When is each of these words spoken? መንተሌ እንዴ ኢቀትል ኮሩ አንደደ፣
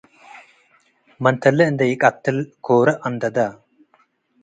መንተሌ 1.23 1.57
እንዴ 1.71 1.81
ኢቀትል 1.93 2.37
ኮሩ 2.65 2.87
አንደደ፣ 3.07 3.37